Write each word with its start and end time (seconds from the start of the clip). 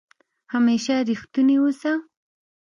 همېشه 0.53 0.95
ریښتونی 1.09 1.55
اوسه 1.61 1.93